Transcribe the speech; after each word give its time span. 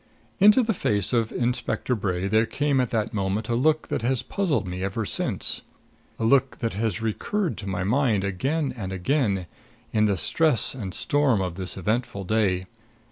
Into 0.39 0.63
the 0.63 0.73
face 0.73 1.13
of 1.13 1.31
Inspector 1.31 1.93
Bray 1.93 2.27
there 2.27 2.47
came 2.47 2.81
at 2.81 2.89
that 2.89 3.13
moment 3.13 3.49
a 3.49 3.53
look 3.55 3.89
that 3.89 4.01
has 4.01 4.23
puzzling 4.23 4.67
me 4.67 4.81
ever 4.83 5.05
since 5.05 5.61
a 6.17 6.23
look 6.25 6.57
that 6.57 6.73
has 6.73 7.03
recurred 7.03 7.55
to 7.59 7.67
my 7.69 7.83
mind 7.83 8.23
again 8.23 8.73
and 8.75 8.91
again, 8.91 9.45
in 9.93 10.05
the 10.05 10.17
stress 10.17 10.73
and 10.73 10.95
storm 10.95 11.39
of 11.39 11.53
this 11.53 11.77
eventful 11.77 12.23
day. 12.23 12.65